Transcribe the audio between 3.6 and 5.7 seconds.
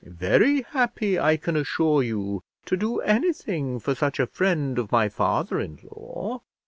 for such a friend of my father